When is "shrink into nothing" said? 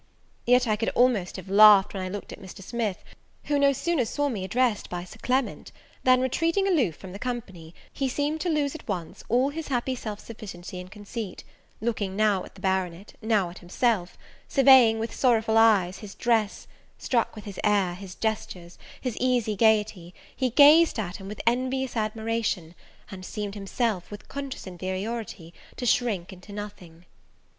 25.85-27.05